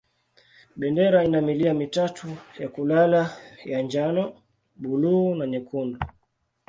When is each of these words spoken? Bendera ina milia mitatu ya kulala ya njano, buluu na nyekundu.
Bendera 0.75 1.23
ina 1.23 1.41
milia 1.41 1.73
mitatu 1.73 2.27
ya 2.59 2.69
kulala 2.69 3.37
ya 3.65 3.81
njano, 3.81 4.33
buluu 4.75 5.35
na 5.35 5.47
nyekundu. 5.47 5.99